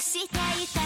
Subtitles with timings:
[0.00, 0.79] したい